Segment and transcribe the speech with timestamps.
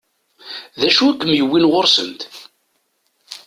[0.79, 2.21] D acu i kem-yewwin ɣur-sent?